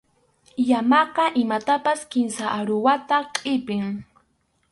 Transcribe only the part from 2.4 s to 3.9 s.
aruwata qʼipin.